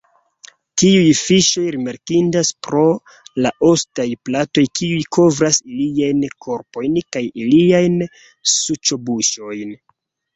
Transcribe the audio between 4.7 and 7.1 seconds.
kiuj kovras iliajn korpojn